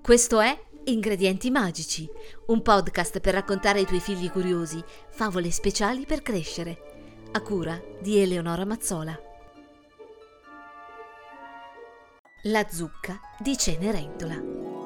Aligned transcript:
Questo 0.00 0.40
è 0.40 0.60
Ingredienti 0.84 1.50
Magici, 1.50 2.08
un 2.46 2.60
podcast 2.60 3.20
per 3.20 3.34
raccontare 3.34 3.78
ai 3.78 3.86
tuoi 3.86 4.00
figli 4.00 4.30
curiosi 4.30 4.82
favole 5.10 5.50
speciali 5.50 6.06
per 6.06 6.22
crescere, 6.22 7.20
a 7.32 7.40
cura 7.40 7.80
di 8.00 8.18
Eleonora 8.18 8.64
Mazzola. 8.64 9.18
La 12.44 12.66
zucca 12.68 13.20
di 13.38 13.56
Cenerentola. 13.56 14.81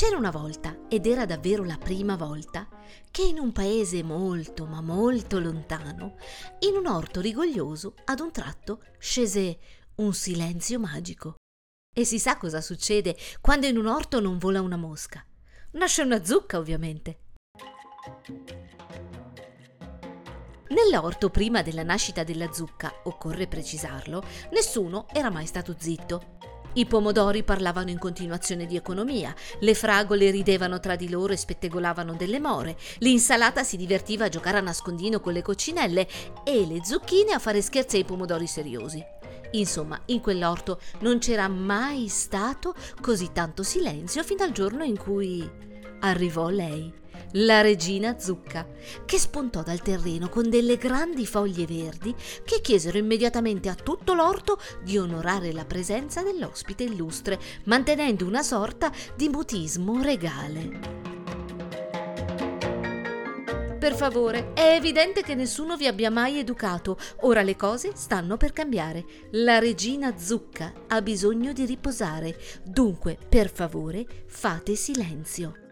C'era 0.00 0.16
una 0.16 0.30
volta, 0.30 0.86
ed 0.88 1.04
era 1.04 1.26
davvero 1.26 1.62
la 1.62 1.76
prima 1.76 2.16
volta, 2.16 2.66
che 3.10 3.22
in 3.22 3.38
un 3.38 3.52
paese 3.52 4.02
molto 4.02 4.64
ma 4.64 4.80
molto 4.80 5.38
lontano, 5.38 6.16
in 6.60 6.74
un 6.74 6.86
orto 6.86 7.20
rigoglioso, 7.20 7.96
ad 8.06 8.20
un 8.20 8.32
tratto 8.32 8.82
scese 8.96 9.58
un 9.96 10.14
silenzio 10.14 10.80
magico. 10.80 11.34
E 11.94 12.06
si 12.06 12.18
sa 12.18 12.38
cosa 12.38 12.62
succede 12.62 13.14
quando 13.42 13.66
in 13.66 13.76
un 13.76 13.88
orto 13.88 14.20
non 14.20 14.38
vola 14.38 14.62
una 14.62 14.78
mosca. 14.78 15.22
Nasce 15.72 16.00
una 16.00 16.24
zucca, 16.24 16.56
ovviamente. 16.56 17.18
Nell'orto 20.68 21.28
prima 21.28 21.60
della 21.60 21.82
nascita 21.82 22.24
della 22.24 22.50
zucca, 22.52 23.02
occorre 23.04 23.46
precisarlo, 23.46 24.24
nessuno 24.52 25.08
era 25.12 25.28
mai 25.28 25.44
stato 25.44 25.76
zitto. 25.78 26.38
I 26.74 26.86
pomodori 26.86 27.42
parlavano 27.42 27.90
in 27.90 27.98
continuazione 27.98 28.64
di 28.64 28.76
economia, 28.76 29.34
le 29.58 29.74
fragole 29.74 30.30
ridevano 30.30 30.78
tra 30.78 30.94
di 30.94 31.08
loro 31.08 31.32
e 31.32 31.36
spettegolavano 31.36 32.14
delle 32.14 32.38
more, 32.38 32.76
l'insalata 32.98 33.64
si 33.64 33.76
divertiva 33.76 34.26
a 34.26 34.28
giocare 34.28 34.58
a 34.58 34.60
nascondino 34.60 35.18
con 35.18 35.32
le 35.32 35.42
coccinelle 35.42 36.06
e 36.44 36.66
le 36.66 36.84
zucchine 36.84 37.32
a 37.32 37.40
fare 37.40 37.60
scherzi 37.60 37.96
ai 37.96 38.04
pomodori 38.04 38.46
seriosi. 38.46 39.04
Insomma, 39.52 40.00
in 40.06 40.20
quell'orto 40.20 40.80
non 41.00 41.18
c'era 41.18 41.48
mai 41.48 42.06
stato 42.06 42.74
così 43.00 43.30
tanto 43.32 43.64
silenzio 43.64 44.22
fino 44.22 44.44
al 44.44 44.52
giorno 44.52 44.84
in 44.84 44.96
cui 44.96 45.50
arrivò 46.00 46.48
lei 46.50 46.98
la 47.32 47.60
regina 47.60 48.18
Zucca, 48.18 48.66
che 49.04 49.18
spuntò 49.18 49.62
dal 49.62 49.82
terreno 49.82 50.28
con 50.28 50.48
delle 50.48 50.76
grandi 50.76 51.26
foglie 51.26 51.66
verdi 51.66 52.14
che 52.44 52.60
chiesero 52.60 52.98
immediatamente 52.98 53.68
a 53.68 53.74
tutto 53.74 54.14
l'orto 54.14 54.58
di 54.82 54.98
onorare 54.98 55.52
la 55.52 55.64
presenza 55.64 56.22
dell'ospite 56.22 56.84
illustre, 56.84 57.38
mantenendo 57.64 58.26
una 58.26 58.42
sorta 58.42 58.90
di 59.14 59.28
mutismo 59.28 60.02
regale. 60.02 61.08
Per 63.80 63.94
favore, 63.94 64.52
è 64.52 64.74
evidente 64.74 65.22
che 65.22 65.34
nessuno 65.34 65.74
vi 65.74 65.86
abbia 65.86 66.10
mai 66.10 66.38
educato. 66.38 66.98
Ora 67.20 67.40
le 67.40 67.56
cose 67.56 67.92
stanno 67.94 68.36
per 68.36 68.52
cambiare. 68.52 69.06
La 69.30 69.58
regina 69.58 70.18
Zucca 70.18 70.74
ha 70.86 71.00
bisogno 71.00 71.54
di 71.54 71.64
riposare. 71.64 72.38
Dunque, 72.62 73.16
per 73.26 73.50
favore, 73.50 74.24
fate 74.26 74.76
silenzio. 74.76 75.69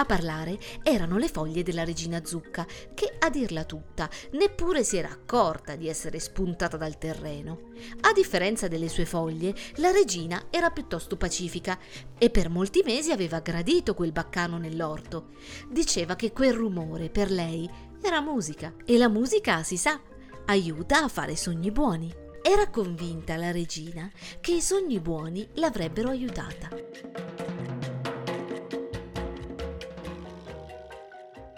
A 0.00 0.06
parlare 0.06 0.58
erano 0.82 1.18
le 1.18 1.28
foglie 1.28 1.62
della 1.62 1.84
regina 1.84 2.24
Zucca, 2.24 2.66
che, 2.94 3.16
a 3.18 3.28
dirla 3.28 3.64
tutta, 3.64 4.08
neppure 4.30 4.82
si 4.82 4.96
era 4.96 5.10
accorta 5.10 5.76
di 5.76 5.88
essere 5.88 6.18
spuntata 6.18 6.78
dal 6.78 6.96
terreno. 6.96 7.68
A 8.00 8.12
differenza 8.14 8.66
delle 8.66 8.88
sue 8.88 9.04
foglie, 9.04 9.54
la 9.74 9.90
regina 9.90 10.46
era 10.48 10.70
piuttosto 10.70 11.18
pacifica 11.18 11.78
e 12.16 12.30
per 12.30 12.48
molti 12.48 12.80
mesi 12.82 13.12
aveva 13.12 13.40
gradito 13.40 13.92
quel 13.92 14.10
baccano 14.10 14.56
nell'orto. 14.56 15.32
Diceva 15.68 16.16
che 16.16 16.32
quel 16.32 16.54
rumore 16.54 17.10
per 17.10 17.30
lei 17.30 17.68
era 18.00 18.22
musica 18.22 18.72
e 18.86 18.96
la 18.96 19.10
musica, 19.10 19.62
si 19.62 19.76
sa, 19.76 20.00
aiuta 20.46 21.02
a 21.02 21.08
fare 21.08 21.36
sogni 21.36 21.70
buoni. 21.70 22.10
Era 22.40 22.70
convinta 22.70 23.36
la 23.36 23.50
regina 23.50 24.10
che 24.40 24.52
i 24.52 24.62
sogni 24.62 24.98
buoni 24.98 25.46
l'avrebbero 25.56 26.08
aiutata. 26.08 26.70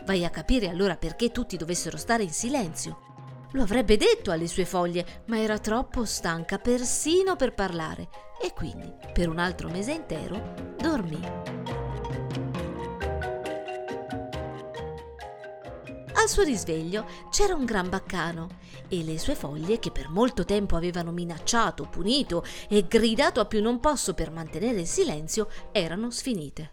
Vai 0.04 0.24
a 0.24 0.30
capire 0.30 0.68
allora 0.68 0.96
perché 0.96 1.30
tutti 1.30 1.56
dovessero 1.56 1.96
stare 1.96 2.22
in 2.22 2.32
silenzio. 2.32 3.10
Lo 3.52 3.62
avrebbe 3.62 3.96
detto 3.96 4.30
alle 4.30 4.48
sue 4.48 4.64
foglie, 4.64 5.22
ma 5.26 5.38
era 5.38 5.58
troppo 5.58 6.04
stanca 6.04 6.58
persino 6.58 7.36
per 7.36 7.54
parlare 7.54 8.08
e 8.42 8.52
quindi, 8.54 8.92
per 9.12 9.28
un 9.28 9.38
altro 9.38 9.68
mese 9.68 9.92
intero, 9.92 10.54
dormì. 10.78 11.20
Al 16.14 16.28
suo 16.28 16.42
risveglio 16.44 17.06
c'era 17.30 17.54
un 17.54 17.64
gran 17.64 17.88
baccano 17.88 18.60
e 18.88 19.02
le 19.02 19.18
sue 19.18 19.34
foglie, 19.34 19.78
che 19.78 19.90
per 19.90 20.08
molto 20.08 20.44
tempo 20.44 20.76
avevano 20.76 21.10
minacciato, 21.10 21.88
punito 21.88 22.44
e 22.68 22.86
gridato 22.86 23.40
a 23.40 23.44
più 23.44 23.60
non 23.60 23.80
posso 23.80 24.14
per 24.14 24.30
mantenere 24.30 24.80
il 24.80 24.86
silenzio, 24.86 25.48
erano 25.72 26.10
sfinite. 26.10 26.72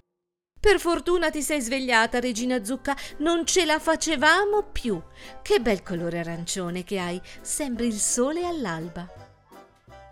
Per 0.60 0.78
fortuna 0.78 1.30
ti 1.30 1.42
sei 1.42 1.62
svegliata, 1.62 2.20
regina 2.20 2.66
Zucca, 2.66 2.94
non 3.20 3.46
ce 3.46 3.64
la 3.64 3.80
facevamo 3.80 4.64
più. 4.64 5.02
Che 5.42 5.60
bel 5.60 5.82
colore 5.84 6.20
arancione 6.20 6.84
che 6.84 7.00
hai, 7.00 7.22
sembri 7.40 7.88
il 7.88 7.98
sole 7.98 8.46
all'alba. 8.46 9.08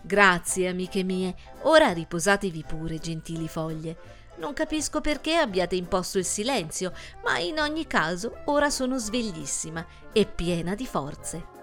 Grazie, 0.01 0.69
amiche 0.69 1.03
mie, 1.03 1.35
ora 1.63 1.91
riposatevi 1.91 2.63
pure, 2.65 2.97
gentili 2.97 3.49
foglie. 3.49 3.97
Non 4.37 4.53
capisco 4.53 5.01
perché 5.01 5.35
abbiate 5.35 5.75
imposto 5.75 6.17
il 6.17 6.25
silenzio, 6.25 6.93
ma 7.25 7.39
in 7.39 7.59
ogni 7.59 7.85
caso 7.85 8.43
ora 8.45 8.69
sono 8.69 8.97
sveglissima 8.97 9.85
e 10.13 10.25
piena 10.25 10.75
di 10.75 10.85
forze. 10.85 11.56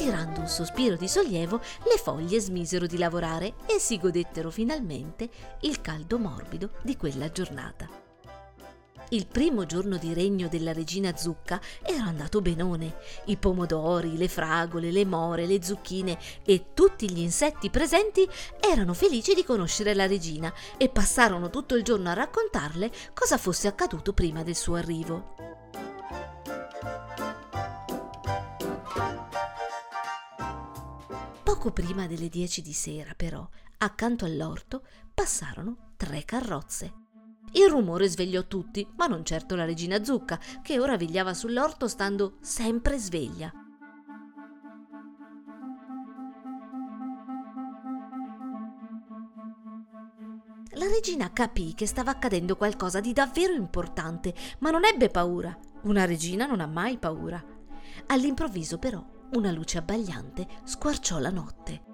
Tirando 0.00 0.40
un 0.40 0.48
sospiro 0.48 0.96
di 0.96 1.06
sollievo, 1.06 1.60
le 1.84 1.98
foglie 2.02 2.40
smisero 2.40 2.86
di 2.86 2.96
lavorare 2.96 3.52
e 3.66 3.78
si 3.78 3.98
godettero 3.98 4.50
finalmente 4.50 5.28
il 5.60 5.82
caldo 5.82 6.18
morbido 6.18 6.70
di 6.80 6.96
quella 6.96 7.30
giornata. 7.30 7.86
Il 9.10 9.26
primo 9.26 9.66
giorno 9.66 9.98
di 9.98 10.14
regno 10.14 10.48
della 10.48 10.72
regina 10.72 11.14
Zucca 11.14 11.60
era 11.82 12.04
andato 12.04 12.40
benone. 12.40 12.96
I 13.26 13.36
pomodori, 13.36 14.16
le 14.16 14.28
fragole, 14.28 14.90
le 14.90 15.04
more, 15.04 15.44
le 15.44 15.62
zucchine 15.62 16.18
e 16.46 16.72
tutti 16.72 17.12
gli 17.12 17.20
insetti 17.20 17.68
presenti 17.68 18.26
erano 18.58 18.94
felici 18.94 19.34
di 19.34 19.44
conoscere 19.44 19.92
la 19.92 20.06
regina 20.06 20.50
e 20.78 20.88
passarono 20.88 21.50
tutto 21.50 21.74
il 21.74 21.82
giorno 21.82 22.08
a 22.08 22.14
raccontarle 22.14 22.90
cosa 23.12 23.36
fosse 23.36 23.68
accaduto 23.68 24.14
prima 24.14 24.42
del 24.42 24.56
suo 24.56 24.76
arrivo. 24.76 25.59
Poco 31.60 31.74
prima 31.74 32.06
delle 32.06 32.30
dieci 32.30 32.62
di 32.62 32.72
sera, 32.72 33.12
però, 33.14 33.46
accanto 33.76 34.24
all'orto 34.24 34.82
passarono 35.12 35.92
tre 35.98 36.24
carrozze. 36.24 36.90
Il 37.52 37.68
rumore 37.68 38.08
svegliò 38.08 38.46
tutti, 38.46 38.88
ma 38.96 39.06
non 39.06 39.26
certo 39.26 39.56
la 39.56 39.66
regina 39.66 40.02
Zucca, 40.02 40.40
che 40.62 40.78
ora 40.78 40.96
vegliava 40.96 41.34
sull'orto 41.34 41.86
stando 41.86 42.38
sempre 42.40 42.96
sveglia. 42.96 43.52
La 50.76 50.86
regina 50.86 51.30
capì 51.30 51.74
che 51.74 51.86
stava 51.86 52.12
accadendo 52.12 52.56
qualcosa 52.56 53.00
di 53.00 53.12
davvero 53.12 53.52
importante, 53.52 54.34
ma 54.60 54.70
non 54.70 54.86
ebbe 54.86 55.10
paura. 55.10 55.54
Una 55.82 56.06
regina 56.06 56.46
non 56.46 56.60
ha 56.60 56.66
mai 56.66 56.96
paura. 56.96 57.44
All'improvviso, 58.06 58.78
però, 58.78 59.18
una 59.32 59.50
luce 59.50 59.78
abbagliante 59.78 60.46
squarciò 60.64 61.18
la 61.18 61.30
notte. 61.30 61.88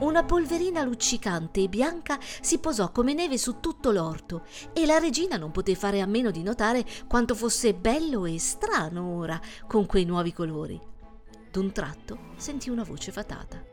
Una 0.00 0.22
polverina 0.22 0.84
luccicante 0.84 1.62
e 1.62 1.68
bianca 1.68 2.18
si 2.20 2.58
posò 2.58 2.92
come 2.92 3.14
neve 3.14 3.36
su 3.36 3.58
tutto 3.58 3.90
l'orto 3.90 4.44
e 4.72 4.86
la 4.86 4.98
regina 4.98 5.36
non 5.36 5.50
poté 5.50 5.74
fare 5.74 6.00
a 6.00 6.06
meno 6.06 6.30
di 6.30 6.42
notare 6.42 6.84
quanto 7.08 7.34
fosse 7.34 7.74
bello 7.74 8.24
e 8.24 8.38
strano 8.38 9.16
ora 9.16 9.40
con 9.66 9.86
quei 9.86 10.04
nuovi 10.04 10.32
colori. 10.32 10.80
D'un 11.50 11.72
tratto 11.72 12.18
sentì 12.36 12.70
una 12.70 12.84
voce 12.84 13.10
fatata. 13.10 13.64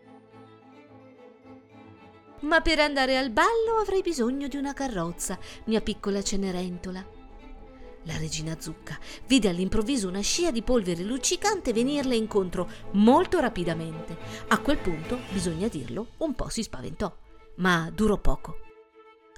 Ma 2.42 2.62
per 2.62 2.80
andare 2.80 3.18
al 3.18 3.30
ballo 3.30 3.78
avrei 3.80 4.01
bisogno 4.01 4.48
di 4.48 4.58
una 4.58 4.74
carrozza, 4.74 5.38
mia 5.66 5.81
piccola 5.81 6.24
Cenerentola. 6.24 7.14
La 8.06 8.18
regina 8.18 8.56
Zucca 8.60 8.98
vide 9.28 9.50
all'improvviso 9.50 10.07
una 10.07 10.22
scia 10.22 10.52
di 10.52 10.62
polvere 10.62 11.04
luccicante 11.04 11.74
venirle 11.74 12.16
incontro 12.16 12.69
molto 12.92 13.40
rapidamente. 13.40 14.16
A 14.50 14.60
quel 14.60 14.78
punto, 14.78 15.19
bisogna 15.31 15.68
dirlo, 15.68 16.10
un 16.18 16.36
po' 16.36 16.50
si 16.50 16.62
spaventò, 16.62 17.13
ma 17.56 17.90
durò 17.94 18.18
poco. 18.18 18.60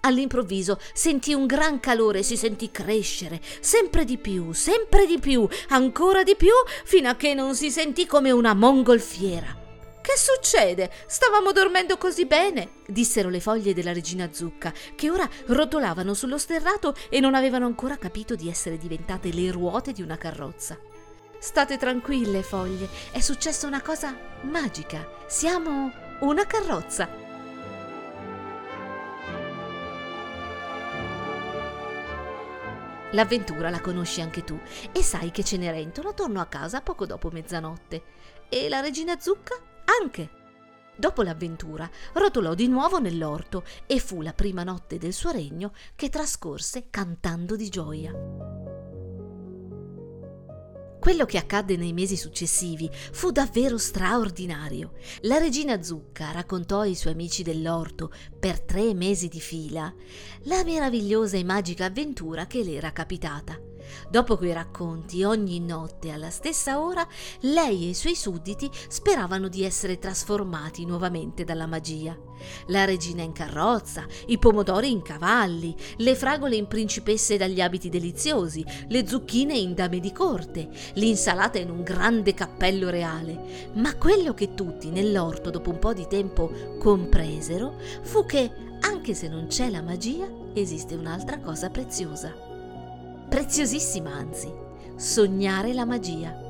All'improvviso 0.01 0.79
sentì 0.93 1.33
un 1.33 1.45
gran 1.45 1.79
calore 1.79 2.19
e 2.19 2.23
si 2.23 2.37
sentì 2.37 2.69
crescere, 2.69 3.41
sempre 3.61 4.05
di 4.05 4.17
più, 4.17 4.51
sempre 4.51 5.05
di 5.05 5.17
più, 5.19 5.47
ancora 5.69 6.23
di 6.23 6.35
più, 6.35 6.53
fino 6.83 7.09
a 7.09 7.15
che 7.15 7.33
non 7.33 7.55
si 7.55 7.71
sentì 7.71 8.05
come 8.05 8.31
una 8.31 8.53
mongolfiera 8.53 9.65
che 10.07 10.15
succede? 10.15 10.89
Stavamo 11.05 11.51
dormendo 11.51 11.97
così 11.97 12.25
bene, 12.25 12.75
dissero 12.87 13.27
le 13.27 13.41
foglie 13.41 13.73
della 13.73 13.91
regina 13.91 14.31
Zucca, 14.31 14.71
che 14.95 15.09
ora 15.09 15.27
rotolavano 15.47 16.13
sullo 16.13 16.37
sterrato 16.37 16.95
e 17.09 17.19
non 17.19 17.35
avevano 17.35 17.65
ancora 17.65 17.97
capito 17.97 18.33
di 18.33 18.47
essere 18.47 18.77
diventate 18.77 19.33
le 19.33 19.51
ruote 19.51 19.91
di 19.91 20.01
una 20.01 20.15
carrozza. 20.15 20.79
State 21.37 21.75
tranquille, 21.75 22.41
foglie, 22.41 22.87
è 23.11 23.19
successa 23.19 23.67
una 23.67 23.81
cosa 23.81 24.17
magica. 24.43 25.05
Siamo 25.27 25.91
una 26.21 26.45
carrozza. 26.45 27.09
L'avventura 33.11 33.69
la 33.69 33.81
conosci 33.81 34.21
anche 34.21 34.45
tu 34.45 34.57
e 34.93 35.03
sai 35.03 35.31
che 35.31 35.43
Cenerentola 35.43 36.13
tornò 36.13 36.39
a 36.39 36.45
casa 36.45 36.79
poco 36.79 37.05
dopo 37.05 37.29
mezzanotte 37.29 38.03
e 38.47 38.69
la 38.69 38.79
regina 38.79 39.19
Zucca 39.19 39.66
anche. 40.01 40.35
Dopo 40.95 41.21
l'avventura 41.21 41.89
rotolò 42.13 42.55
di 42.55 42.67
nuovo 42.67 42.99
nell'orto 42.99 43.63
e 43.85 43.99
fu 43.99 44.21
la 44.21 44.33
prima 44.33 44.63
notte 44.63 44.97
del 44.97 45.13
suo 45.13 45.31
regno 45.31 45.73
che 45.95 46.09
trascorse 46.09 46.87
cantando 46.89 47.55
di 47.55 47.69
gioia. 47.69 48.11
Quello 50.99 51.25
che 51.25 51.37
accadde 51.37 51.77
nei 51.77 51.93
mesi 51.93 52.17
successivi 52.17 52.89
fu 52.91 53.31
davvero 53.31 53.77
straordinario. 53.77 54.93
La 55.21 55.37
regina 55.37 55.81
Zucca 55.83 56.31
raccontò 56.31 56.79
ai 56.79 56.95
suoi 56.95 57.13
amici 57.13 57.43
dell'orto, 57.43 58.11
per 58.37 58.59
tre 58.59 58.93
mesi 58.93 59.27
di 59.27 59.39
fila, 59.39 59.93
la 60.43 60.63
meravigliosa 60.63 61.37
e 61.37 61.43
magica 61.43 61.85
avventura 61.85 62.47
che 62.47 62.63
le 62.63 62.73
era 62.73 62.91
capitata. 62.91 63.66
Dopo 64.09 64.37
quei 64.37 64.53
racconti, 64.53 65.23
ogni 65.23 65.59
notte 65.59 66.11
alla 66.11 66.29
stessa 66.29 66.79
ora, 66.79 67.05
lei 67.41 67.85
e 67.85 67.89
i 67.89 67.93
suoi 67.93 68.15
sudditi 68.15 68.69
speravano 68.87 69.47
di 69.47 69.63
essere 69.63 69.99
trasformati 69.99 70.85
nuovamente 70.85 71.43
dalla 71.43 71.67
magia. 71.67 72.17
La 72.67 72.85
regina 72.85 73.23
in 73.23 73.31
carrozza, 73.31 74.05
i 74.27 74.37
pomodori 74.37 74.91
in 74.91 75.01
cavalli, 75.01 75.75
le 75.97 76.15
fragole 76.15 76.55
in 76.55 76.67
principesse 76.67 77.37
dagli 77.37 77.61
abiti 77.61 77.89
deliziosi, 77.89 78.63
le 78.87 79.07
zucchine 79.07 79.57
in 79.57 79.73
dame 79.73 79.99
di 79.99 80.11
corte, 80.11 80.69
l'insalata 80.93 81.57
in 81.57 81.69
un 81.69 81.83
grande 81.83 82.33
cappello 82.33 82.89
reale. 82.89 83.71
Ma 83.73 83.95
quello 83.95 84.33
che 84.33 84.53
tutti 84.53 84.89
nell'orto 84.89 85.49
dopo 85.49 85.69
un 85.69 85.79
po' 85.79 85.93
di 85.93 86.07
tempo 86.07 86.51
compresero 86.79 87.75
fu 88.01 88.25
che, 88.25 88.51
anche 88.81 89.13
se 89.13 89.27
non 89.27 89.47
c'è 89.47 89.69
la 89.69 89.81
magia, 89.81 90.29
esiste 90.53 90.95
un'altra 90.95 91.39
cosa 91.39 91.69
preziosa 91.69 92.46
preziosissima 93.29 94.11
anzi, 94.11 94.51
sognare 94.95 95.73
la 95.73 95.85
magia. 95.85 96.45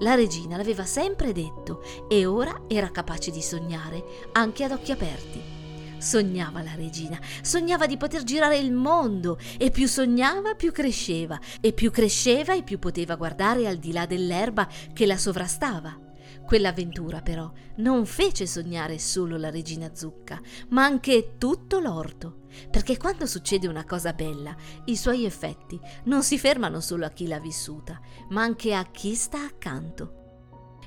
La 0.00 0.14
regina 0.14 0.56
l'aveva 0.56 0.84
sempre 0.86 1.32
detto 1.32 1.82
e 2.08 2.24
ora 2.24 2.62
era 2.68 2.90
capace 2.90 3.30
di 3.30 3.42
sognare, 3.42 4.02
anche 4.32 4.64
ad 4.64 4.72
occhi 4.72 4.92
aperti. 4.92 5.58
Sognava 5.98 6.62
la 6.62 6.74
regina, 6.74 7.20
sognava 7.42 7.86
di 7.86 7.98
poter 7.98 8.22
girare 8.24 8.56
il 8.56 8.72
mondo 8.72 9.38
e 9.58 9.70
più 9.70 9.86
sognava 9.86 10.54
più 10.54 10.72
cresceva 10.72 11.38
e 11.60 11.74
più 11.74 11.90
cresceva 11.90 12.54
e 12.54 12.62
più 12.62 12.78
poteva 12.78 13.16
guardare 13.16 13.68
al 13.68 13.76
di 13.76 13.92
là 13.92 14.06
dell'erba 14.06 14.66
che 14.94 15.04
la 15.04 15.18
sovrastava. 15.18 16.09
Quell'avventura 16.50 17.20
però 17.20 17.48
non 17.76 18.04
fece 18.06 18.44
sognare 18.44 18.98
solo 18.98 19.36
la 19.36 19.50
regina 19.50 19.94
Zucca, 19.94 20.40
ma 20.70 20.82
anche 20.82 21.36
tutto 21.38 21.78
l'orto, 21.78 22.40
perché 22.68 22.96
quando 22.96 23.24
succede 23.24 23.68
una 23.68 23.84
cosa 23.84 24.12
bella, 24.12 24.56
i 24.86 24.96
suoi 24.96 25.24
effetti 25.24 25.78
non 26.06 26.24
si 26.24 26.40
fermano 26.40 26.80
solo 26.80 27.06
a 27.06 27.10
chi 27.10 27.28
l'ha 27.28 27.38
vissuta, 27.38 28.00
ma 28.30 28.42
anche 28.42 28.74
a 28.74 28.84
chi 28.90 29.14
sta 29.14 29.44
accanto. 29.44 30.19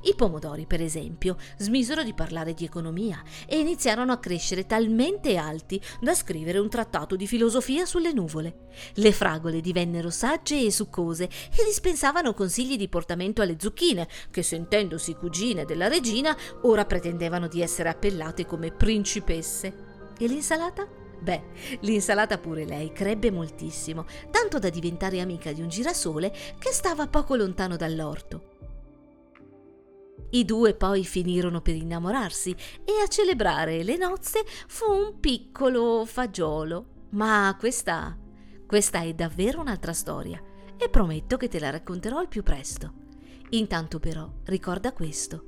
I 0.06 0.16
pomodori, 0.16 0.66
per 0.66 0.82
esempio, 0.82 1.38
smisero 1.58 2.04
di 2.04 2.14
parlare 2.14 2.54
di 2.54 2.66
economia 2.66 3.24
e 3.48 3.60
iniziarono 3.60 4.12
a 4.12 4.18
crescere 4.18 4.66
talmente 4.66 5.38
alti 5.38 5.82
da 6.02 6.14
scrivere 6.14 6.58
un 6.58 6.68
trattato 6.68 7.16
di 7.16 7.26
filosofia 7.26 7.86
sulle 7.86 8.12
nuvole. 8.12 8.68
Le 8.96 9.12
fragole 9.14 9.62
divennero 9.62 10.10
sagge 10.10 10.60
e 10.60 10.72
succose 10.72 11.24
e 11.26 11.64
dispensavano 11.66 12.34
consigli 12.34 12.76
di 12.76 12.90
portamento 12.90 13.42
alle 13.42 13.56
zucchine, 13.58 14.10
che 14.30 14.44
sentendosi 14.44 15.14
cugine 15.16 15.64
della 15.64 15.88
regina, 15.88 16.36
ora 16.64 16.84
pretendevano 16.84 17.48
di 17.48 17.62
essere 17.62 17.88
appellate 17.88 18.46
come 18.46 18.72
principesse. 18.72 19.74
E 20.20 20.28
l'insalata? 20.28 20.86
Beh, 21.22 21.44
l'insalata 21.82 22.38
pure 22.38 22.66
lei 22.66 22.92
crebbe 22.92 23.32
moltissimo, 23.32 24.06
tanto 24.30 24.60
da 24.60 24.70
diventare 24.70 25.22
amica 25.22 25.54
di 25.54 25.62
un 25.62 25.70
girasole 25.70 26.34
che 26.60 26.74
stava 26.74 27.08
poco 27.08 27.38
lontano 27.38 27.78
dall'orto. 27.78 28.52
I 30.34 30.46
due 30.46 30.74
poi 30.74 31.06
finirono 31.06 31.62
per 31.62 31.76
innamorarsi 31.76 32.56
e 32.84 33.02
a 33.04 33.08
celebrare 33.08 33.84
le 33.84 33.98
nozze 33.98 34.44
fu 34.68 34.92
un 34.92 35.20
piccolo 35.20 36.06
fagiolo. 36.06 37.08
Ma 37.12 37.56
questa, 37.60 38.18
questa 38.66 39.02
è 39.02 39.14
davvero 39.14 39.62
un'altra 39.62 39.94
storia 39.94 40.42
e 40.76 40.90
prometto 40.90 41.38
che 41.38 41.48
te 41.48 41.60
la 41.60 41.70
racconterò 41.70 42.18
al 42.18 42.30
più 42.30 42.42
presto. 42.42 42.94
Intanto 43.50 44.00
però 44.00 44.28
ricorda 44.46 44.92
questo. 44.92 45.46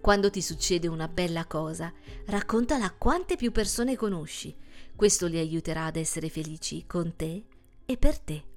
Quando 0.00 0.30
ti 0.30 0.40
succede 0.40 0.88
una 0.88 1.08
bella 1.08 1.44
cosa, 1.44 1.92
raccontala 2.26 2.86
a 2.86 2.94
quante 2.96 3.36
più 3.36 3.52
persone 3.52 3.94
conosci. 3.94 4.56
Questo 4.96 5.26
li 5.26 5.38
aiuterà 5.38 5.84
ad 5.84 5.96
essere 5.96 6.30
felici 6.30 6.86
con 6.86 7.14
te 7.14 7.44
e 7.84 7.96
per 7.98 8.18
te. 8.18 8.52